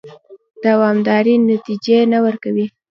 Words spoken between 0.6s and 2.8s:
دوامدارې نتیجې نه ورکوي.